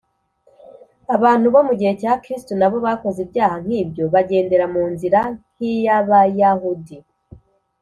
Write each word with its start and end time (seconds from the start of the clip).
abantu 1.15 1.45
bo 1.53 1.61
mu 1.67 1.73
gihe 1.79 1.93
cya 2.01 2.13
kristo 2.23 2.51
nabo 2.59 2.77
bakoze 2.85 3.19
ibyaha 3.25 3.55
nk’ibyo 3.63 4.03
bagendera 4.13 4.65
mu 4.73 4.83
nzira 4.91 5.19
nk’iy’abayahudi 5.55 6.97